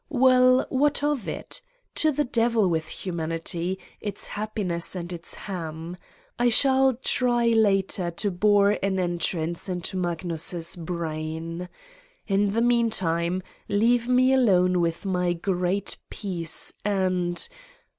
Well, 0.09 0.65
what 0.69 1.03
of 1.03 1.27
it? 1.27 1.61
To 1.93 2.11
the 2.11 2.23
devil 2.23 2.67
with 2.67 2.87
humanity, 2.87 3.77
its 3.99 4.25
happiness 4.25 4.95
and 4.95 5.13
its 5.13 5.35
ham! 5.35 5.95
I 6.39 6.49
shall 6.49 6.95
try 6.95 7.49
later 7.49 8.09
to 8.09 8.31
bore 8.31 8.79
an 8.81 8.99
entrance 8.99 9.69
into 9.69 9.97
Magnus' 9.97 10.75
brain. 10.75 11.69
In 12.25 12.49
the 12.49 12.63
meantime 12.63 13.43
leave 13.69 14.07
me 14.07 14.33
alone 14.33 14.79
with 14.81 15.05
my 15.05 15.33
great 15.33 15.97
peace 16.09 16.73
and 16.83 17.47